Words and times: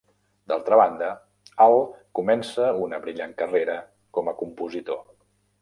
D'altra 0.51 0.79
banda, 0.79 1.09
Al 1.67 1.77
comença 2.21 2.71
una 2.87 3.01
brillant 3.07 3.39
carrera 3.43 3.79
com 4.19 4.33
a 4.33 4.37
compositor. 4.45 5.03